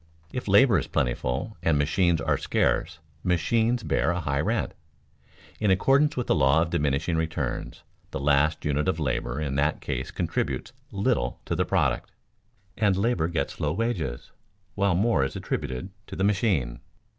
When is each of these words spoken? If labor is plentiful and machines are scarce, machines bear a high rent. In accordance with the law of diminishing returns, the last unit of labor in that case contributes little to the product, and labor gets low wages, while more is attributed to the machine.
If 0.33 0.47
labor 0.47 0.79
is 0.79 0.87
plentiful 0.87 1.57
and 1.61 1.77
machines 1.77 2.19
are 2.19 2.35
scarce, 2.35 2.97
machines 3.23 3.83
bear 3.83 4.09
a 4.09 4.19
high 4.21 4.39
rent. 4.41 4.73
In 5.59 5.69
accordance 5.69 6.17
with 6.17 6.25
the 6.25 6.33
law 6.33 6.59
of 6.63 6.71
diminishing 6.71 7.17
returns, 7.17 7.83
the 8.09 8.19
last 8.19 8.65
unit 8.65 8.87
of 8.87 8.99
labor 8.99 9.39
in 9.39 9.53
that 9.57 9.79
case 9.79 10.09
contributes 10.09 10.73
little 10.91 11.39
to 11.45 11.55
the 11.55 11.65
product, 11.65 12.11
and 12.75 12.97
labor 12.97 13.27
gets 13.27 13.59
low 13.59 13.73
wages, 13.73 14.31
while 14.73 14.95
more 14.95 15.23
is 15.23 15.35
attributed 15.35 15.91
to 16.07 16.15
the 16.15 16.23
machine. 16.23 16.79